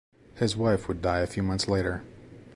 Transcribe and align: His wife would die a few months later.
His 0.33 0.57
wife 0.57 0.87
would 0.87 0.99
die 1.03 1.19
a 1.19 1.27
few 1.27 1.43
months 1.43 1.67
later. 1.67 2.01